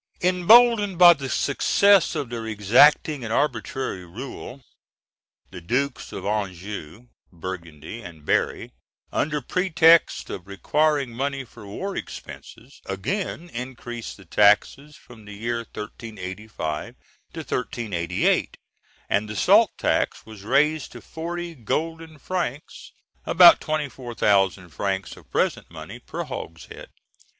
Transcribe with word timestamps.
]Emboldened 0.23 0.97
by 0.97 1.13
the 1.13 1.29
success 1.29 2.15
of 2.15 2.31
their 2.31 2.47
exacting 2.47 3.23
and 3.23 3.31
arbitrary 3.31 4.03
rule, 4.03 4.63
the 5.51 5.61
Dukes 5.61 6.11
of 6.11 6.25
Anjou, 6.25 7.09
Burgundy, 7.31 8.01
and 8.01 8.25
Berry, 8.25 8.71
under 9.11 9.41
pretext 9.43 10.31
of 10.31 10.47
requiring 10.47 11.11
money 11.11 11.43
for 11.43 11.67
war 11.67 11.95
expenses, 11.95 12.81
again 12.87 13.47
increased 13.51 14.17
the 14.17 14.25
taxes 14.25 14.95
from 14.97 15.25
the 15.25 15.33
year 15.35 15.57
1385 15.59 16.95
to 17.33 17.39
1388; 17.41 18.57
and 19.07 19.29
the 19.29 19.35
salt 19.35 19.69
tax 19.77 20.25
was 20.25 20.41
raised 20.41 20.91
to 20.93 20.99
forty 20.99 21.53
golden 21.53 22.17
francs, 22.17 22.91
about 23.27 23.61
24,000 23.61 24.69
francs 24.69 25.15
of 25.15 25.29
present 25.29 25.69
money, 25.69 25.99
per 25.99 26.23
hogshead. 26.23 26.87